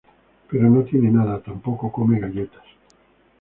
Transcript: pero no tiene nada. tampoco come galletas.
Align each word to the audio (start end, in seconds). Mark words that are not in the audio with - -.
pero 0.49 0.67
no 0.67 0.81
tiene 0.81 1.11
nada. 1.11 1.39
tampoco 1.43 1.91
come 1.91 2.19
galletas. 2.19 2.65